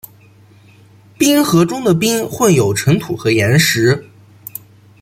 [1.19, 4.03] 冰河中的冰混合有尘土和岩石。